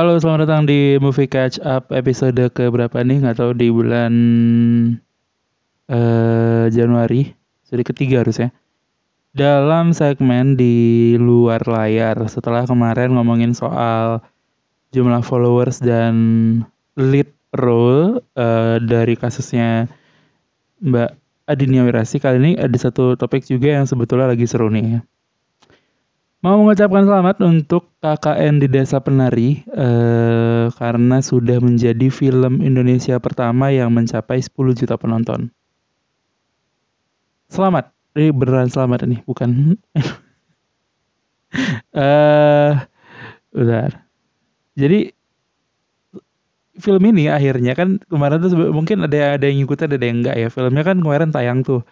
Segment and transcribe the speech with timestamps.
[0.00, 3.20] Halo, selamat datang di Movie Catch Up episode ke berapa nih?
[3.20, 4.12] Nggak tahu di bulan
[5.92, 8.48] uh, Januari, episode ketiga harusnya.
[9.36, 14.24] Dalam segmen di luar layar, setelah kemarin ngomongin soal
[14.96, 16.16] jumlah followers dan
[16.96, 19.84] lead role uh, dari kasusnya
[20.80, 21.12] Mbak
[21.44, 25.04] Adinia Wirasi, kali ini ada satu topik juga yang sebetulnya lagi seru nih.
[26.40, 33.68] Mau mengucapkan selamat untuk KKN di Desa Penari eh, karena sudah menjadi film Indonesia pertama
[33.68, 35.52] yang mencapai 10 juta penonton.
[37.52, 39.76] Selamat, ini beneran selamat ini, bukan?
[41.92, 42.72] eh.
[44.80, 45.12] Jadi
[46.80, 50.48] film ini akhirnya kan kemarin tuh mungkin ada ada yang ngikutin ada yang enggak ya.
[50.48, 51.84] Filmnya kan kemarin tayang tuh.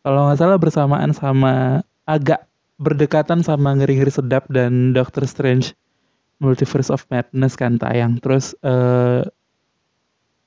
[0.00, 2.48] Kalau nggak salah bersamaan sama agak
[2.80, 5.76] berdekatan sama ngeri-ngeri sedap dan Doctor Strange
[6.40, 8.16] Multiverse of Madness kan tayang.
[8.24, 9.20] Terus uh,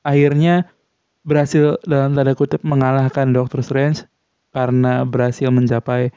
[0.02, 0.66] akhirnya
[1.22, 4.10] berhasil dalam tanda kutip mengalahkan Doctor Strange
[4.50, 6.10] karena berhasil mencapai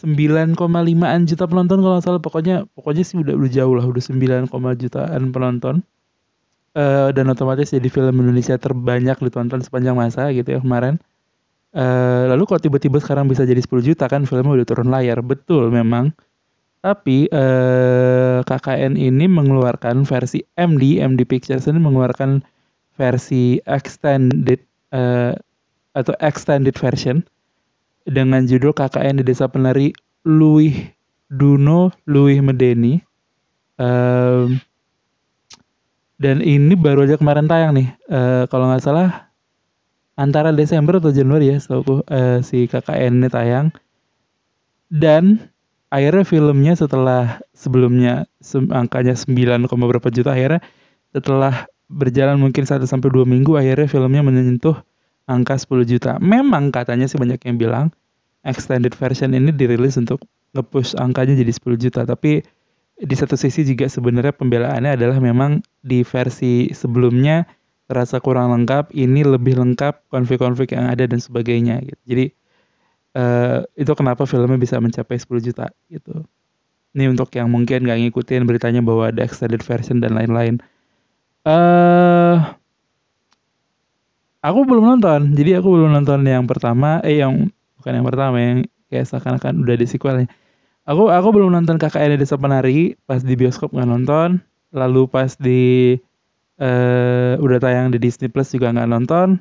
[0.00, 2.24] 9,5an juta penonton kalau salah.
[2.24, 4.48] Pokoknya pokoknya sih udah udah jauh lah udah 9,
[4.80, 5.84] jutaan penonton.
[6.70, 11.02] Uh, dan otomatis jadi film Indonesia terbanyak ditonton sepanjang masa gitu ya kemarin
[11.70, 15.22] Uh, lalu kalau tiba-tiba sekarang bisa jadi 10 juta kan filmnya udah turun layar.
[15.22, 16.10] Betul memang.
[16.80, 22.40] Tapi uh, eh, KKN ini mengeluarkan versi MD, MD Pictures ini mengeluarkan
[22.96, 25.36] versi extended uh,
[25.92, 27.20] atau extended version
[28.08, 29.92] dengan judul KKN di Desa Penari
[30.24, 30.72] Louis
[31.28, 32.96] Duno Louis Medeni.
[33.76, 34.48] Uh,
[36.16, 37.92] dan ini baru aja kemarin tayang nih.
[38.08, 39.29] Uh, kalau nggak salah
[40.20, 43.72] antara Desember atau Januari ya setahu uh, si KKN ini tayang
[44.92, 45.48] dan
[45.88, 50.60] akhirnya filmnya setelah sebelumnya sem angkanya 9, berapa juta akhirnya
[51.16, 54.76] setelah berjalan mungkin 1 sampai 2 minggu akhirnya filmnya menyentuh
[55.24, 56.12] angka 10 juta.
[56.20, 57.86] Memang katanya sih banyak yang bilang
[58.44, 60.20] extended version ini dirilis untuk
[60.52, 62.44] nge-push angkanya jadi 10 juta, tapi
[63.00, 67.48] di satu sisi juga sebenarnya pembelaannya adalah memang di versi sebelumnya
[67.90, 72.02] terasa kurang lengkap, ini lebih lengkap konflik-konflik yang ada dan sebagainya gitu.
[72.06, 72.24] Jadi
[73.18, 76.22] uh, itu kenapa filmnya bisa mencapai 10 juta gitu.
[76.94, 80.62] Ini untuk yang mungkin gak ngikutin beritanya bahwa ada extended version dan lain-lain.
[81.42, 82.54] Uh,
[84.38, 87.50] aku belum nonton, jadi aku belum nonton yang pertama, eh yang
[87.82, 90.28] bukan yang pertama yang kayak seakan-akan udah di sequelnya.
[90.86, 94.42] Aku aku belum nonton KKN Desa Penari pas di bioskop nggak nonton,
[94.74, 95.94] lalu pas di
[96.60, 99.40] uh, udah tayang di Disney Plus juga nggak nonton.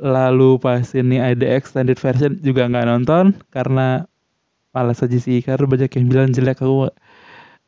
[0.00, 4.08] Lalu pas ini ada extended version juga nggak nonton karena
[4.72, 6.60] malas aja sih karena banyak yang bilang jelek.
[6.64, 6.88] Aku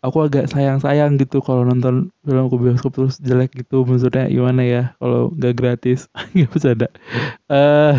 [0.02, 3.84] aku agak sayang-sayang gitu kalau nonton film ke bioskop terus jelek gitu.
[3.84, 6.08] Maksudnya gimana ya kalau nggak gratis?
[6.36, 6.88] Nggak bisa ada
[7.52, 7.96] uh,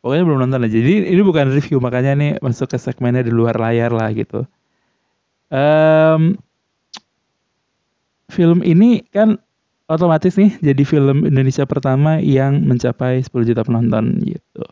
[0.00, 0.76] pokoknya belum nonton aja.
[0.80, 4.48] Jadi ini bukan review makanya nih masuk ke segmennya di luar layar lah gitu.
[5.48, 6.36] Um,
[8.28, 9.40] film ini kan
[9.88, 14.64] otomatis nih jadi film Indonesia pertama yang mencapai 10 juta penonton gitu.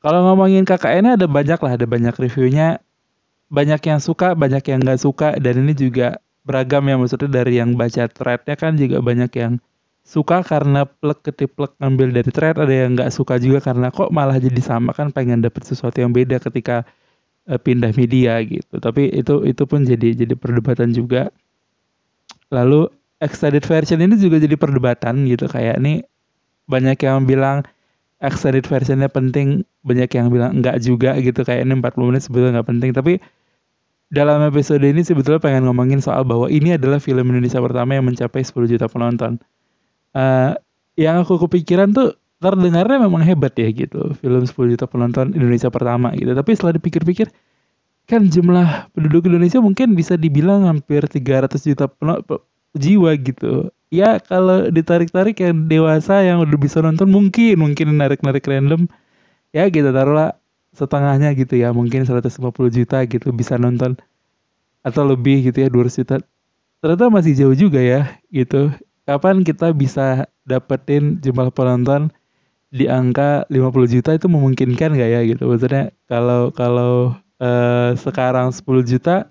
[0.00, 2.80] Kalau ngomongin KKN ada banyak lah, ada banyak reviewnya.
[3.50, 7.76] Banyak yang suka, banyak yang nggak suka, dan ini juga beragam ya maksudnya dari yang
[7.76, 9.52] baca threadnya kan juga banyak yang
[10.06, 14.40] suka karena plek ketiplek ngambil dari thread, ada yang nggak suka juga karena kok malah
[14.40, 16.88] jadi sama kan pengen dapet sesuatu yang beda ketika
[17.50, 18.80] uh, pindah media gitu.
[18.80, 21.28] Tapi itu itu pun jadi jadi perdebatan juga.
[22.48, 22.88] Lalu
[23.20, 26.04] extended version ini juga jadi perdebatan gitu kayak ini
[26.66, 27.62] banyak yang bilang
[28.20, 32.68] extended versionnya penting banyak yang bilang enggak juga gitu kayak ini 40 menit sebetulnya nggak
[32.68, 33.12] penting tapi
[34.10, 38.42] dalam episode ini sebetulnya pengen ngomongin soal bahwa ini adalah film Indonesia pertama yang mencapai
[38.42, 39.38] 10 juta penonton.
[40.10, 40.58] Uh,
[40.98, 46.10] yang aku kepikiran tuh terdengarnya memang hebat ya gitu film 10 juta penonton Indonesia pertama
[46.16, 47.28] gitu tapi setelah dipikir-pikir
[48.10, 51.86] kan jumlah penduduk Indonesia mungkin bisa dibilang hampir 300 juta
[52.76, 53.70] jiwa gitu.
[53.90, 58.86] Ya kalau ditarik-tarik yang dewasa yang udah bisa nonton mungkin mungkin narik-narik random.
[59.50, 60.38] Ya gitu taruhlah
[60.70, 62.30] setengahnya gitu ya mungkin 150
[62.70, 63.98] juta gitu bisa nonton.
[64.86, 66.16] Atau lebih gitu ya 200 juta.
[66.80, 68.70] Ternyata masih jauh juga ya gitu.
[69.04, 72.14] Kapan kita bisa dapetin jumlah penonton
[72.70, 75.50] di angka 50 juta itu memungkinkan gak ya gitu?
[75.50, 79.26] Maksudnya kalau kalau uh, sekarang 10 juta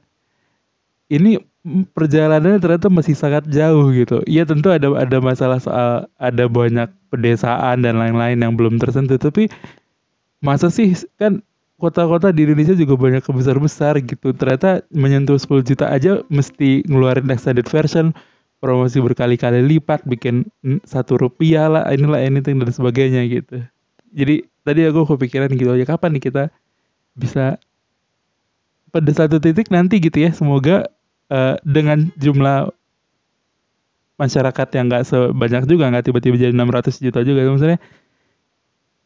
[1.10, 4.24] ini perjalanannya ternyata masih sangat jauh gitu.
[4.26, 9.52] Iya tentu ada ada masalah soal ada banyak pedesaan dan lain-lain yang belum tersentuh tapi
[10.40, 11.44] masa sih kan
[11.80, 14.32] kota-kota di Indonesia juga banyak besar-besar gitu.
[14.32, 18.16] Ternyata menyentuh 10 juta aja mesti ngeluarin extended version
[18.60, 20.48] promosi berkali-kali lipat bikin
[20.84, 23.64] satu rupiah lah inilah anything dan sebagainya gitu
[24.12, 26.44] jadi tadi aku kepikiran gitu aja kapan nih kita
[27.16, 27.56] bisa
[28.92, 30.92] pada satu titik nanti gitu ya semoga
[31.30, 32.74] uh, dengan jumlah
[34.20, 37.42] masyarakat yang nggak sebanyak juga nggak tiba-tiba jadi 600 juta juga.
[37.48, 37.80] Maksudnya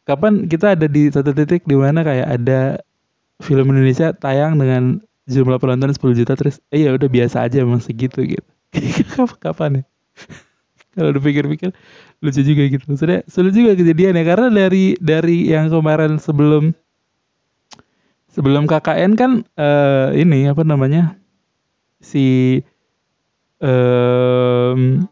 [0.09, 2.81] kapan kita ada di satu titik di mana kayak ada
[3.39, 4.99] film Indonesia tayang dengan
[5.29, 8.49] jumlah penonton 10 juta terus eh ya udah biasa aja emang segitu gitu.
[9.43, 9.83] Kapan ya?
[10.93, 11.73] Kalau dipikir-pikir
[12.21, 12.83] lucu juga gitu.
[12.89, 16.73] Maksudnya sulit juga kejadian ya karena dari dari yang kemarin sebelum
[18.33, 21.17] sebelum KKN kan uh, ini apa namanya
[22.03, 22.59] si
[23.63, 25.07] um,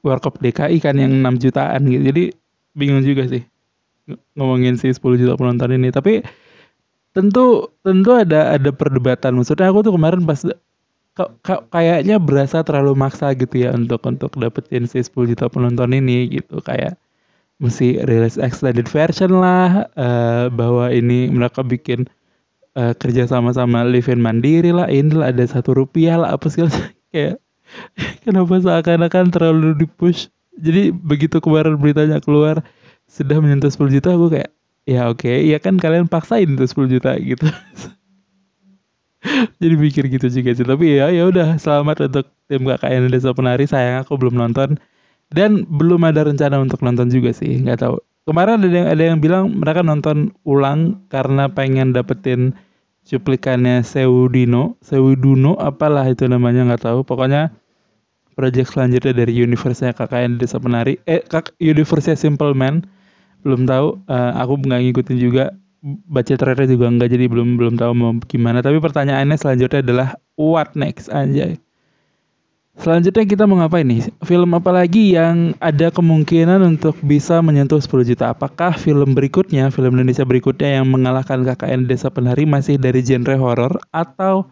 [0.00, 2.02] Warkop DKI kan yang 6 jutaan gitu.
[2.08, 2.24] Jadi
[2.72, 3.44] bingung juga sih
[4.38, 5.92] ngomongin si 10 juta penonton ini.
[5.92, 6.24] Tapi
[7.12, 9.36] tentu tentu ada ada perdebatan.
[9.36, 10.40] Maksudnya aku tuh kemarin pas
[11.74, 16.62] kayaknya berasa terlalu maksa gitu ya untuk untuk dapetin si 10 juta penonton ini gitu.
[16.64, 16.96] Kayak
[17.60, 22.08] mesti rilis extended version lah uh, bahwa ini mereka bikin
[22.80, 26.64] uh, kerja sama-sama live in mandiri lah ini lah ada satu rupiah lah apa sih
[27.12, 27.36] kayak
[28.24, 32.64] kenapa seakan-akan terlalu di push jadi begitu kemarin beritanya keluar
[33.10, 34.50] sudah menyentuh 10 juta aku kayak
[34.86, 37.46] ya oke okay, ya kan kalian paksain tuh 10 juta gitu.
[39.60, 43.68] Jadi mikir gitu juga sih tapi ya ya udah selamat untuk tim KKN Desa Penari.
[43.68, 44.80] Sayang aku belum nonton.
[45.30, 48.00] Dan belum ada rencana untuk nonton juga sih nggak tahu.
[48.24, 52.56] Kemarin ada yang ada yang bilang mereka nonton ulang karena pengen dapetin
[53.10, 54.78] cuplikannya Seudino.
[54.78, 57.02] Seuduno apalah itu namanya nggak tahu.
[57.02, 57.50] Pokoknya
[58.38, 61.02] project selanjutnya dari universe-nya KKN Desa Penari.
[61.10, 61.26] Eh
[61.58, 62.86] universe-nya Simple Man.
[63.42, 65.50] Belum tahu uh, aku nggak ngikutin juga.
[65.82, 68.62] Baca trailer juga enggak jadi belum belum tahu mau gimana.
[68.62, 71.56] Tapi pertanyaannya selanjutnya adalah what next aja
[72.80, 78.08] selanjutnya kita mau ngapain nih film apa lagi yang ada kemungkinan untuk bisa menyentuh 10
[78.08, 83.36] juta apakah film berikutnya film Indonesia berikutnya yang mengalahkan KKN Desa Penari masih dari genre
[83.36, 84.48] horor atau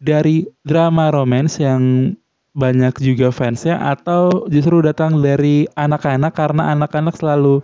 [0.00, 2.12] dari drama romance yang
[2.56, 7.60] banyak juga fansnya atau justru datang dari anak-anak karena anak-anak selalu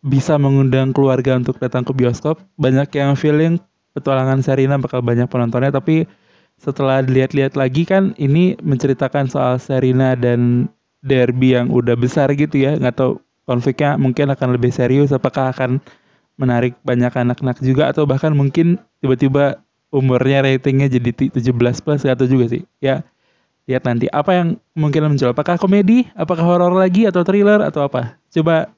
[0.00, 2.40] bisa mengundang keluarga untuk datang ke bioskop.
[2.56, 3.60] Banyak yang feeling
[3.92, 6.08] petualangan Serina bakal banyak penontonnya, tapi
[6.56, 10.72] setelah dilihat-lihat lagi kan ini menceritakan soal Serina dan
[11.04, 12.74] Derby yang udah besar gitu ya.
[12.76, 13.12] Nggak tahu
[13.46, 15.78] konfliknya mungkin akan lebih serius, apakah akan
[16.36, 19.62] menarik banyak anak-anak juga atau bahkan mungkin tiba-tiba
[19.94, 22.66] umurnya ratingnya jadi 17 plus atau juga sih.
[22.82, 23.06] Ya,
[23.70, 25.32] lihat nanti apa yang mungkin muncul.
[25.32, 28.18] Apakah komedi, apakah horor lagi atau thriller atau apa?
[28.34, 28.74] Coba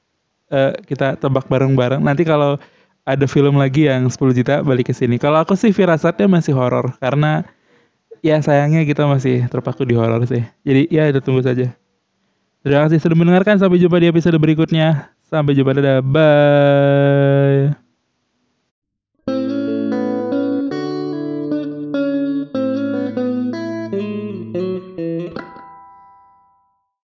[0.53, 1.99] uh, kita tebak bareng-bareng.
[1.99, 2.61] Nanti kalau
[3.03, 5.17] ada film lagi yang 10 juta balik ke sini.
[5.17, 7.41] Kalau aku sih firasatnya masih horor karena
[8.25, 10.43] ya sayangnya kita masih terpaku di horor sih.
[10.63, 11.71] Jadi ya itu tunggu saja.
[12.59, 13.55] Terima kasih sudah mendengarkan.
[13.55, 15.15] Sampai jumpa di episode berikutnya.
[15.27, 16.03] Sampai jumpa dadah.
[16.03, 17.18] Bye.